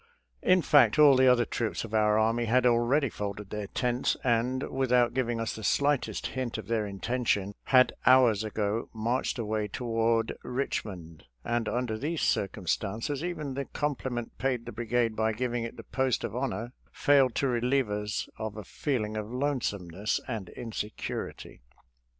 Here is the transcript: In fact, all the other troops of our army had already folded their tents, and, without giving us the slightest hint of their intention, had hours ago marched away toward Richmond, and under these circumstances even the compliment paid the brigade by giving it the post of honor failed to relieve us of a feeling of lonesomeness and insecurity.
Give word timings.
In 0.41 0.63
fact, 0.63 0.97
all 0.97 1.15
the 1.15 1.27
other 1.27 1.45
troops 1.45 1.83
of 1.83 1.93
our 1.93 2.17
army 2.17 2.45
had 2.45 2.65
already 2.65 3.07
folded 3.07 3.51
their 3.51 3.67
tents, 3.67 4.17
and, 4.23 4.67
without 4.71 5.13
giving 5.13 5.39
us 5.39 5.53
the 5.55 5.63
slightest 5.63 6.25
hint 6.33 6.57
of 6.57 6.65
their 6.65 6.87
intention, 6.87 7.53
had 7.65 7.93
hours 8.07 8.43
ago 8.43 8.89
marched 8.95 9.37
away 9.37 9.67
toward 9.67 10.33
Richmond, 10.41 11.25
and 11.43 11.69
under 11.69 11.99
these 11.99 12.23
circumstances 12.23 13.23
even 13.23 13.53
the 13.53 13.65
compliment 13.65 14.35
paid 14.39 14.65
the 14.65 14.71
brigade 14.71 15.15
by 15.15 15.33
giving 15.33 15.63
it 15.65 15.77
the 15.77 15.83
post 15.83 16.23
of 16.23 16.35
honor 16.35 16.73
failed 16.91 17.35
to 17.35 17.47
relieve 17.47 17.91
us 17.91 18.27
of 18.39 18.57
a 18.57 18.63
feeling 18.63 19.15
of 19.15 19.31
lonesomeness 19.31 20.19
and 20.27 20.49
insecurity. 20.49 21.61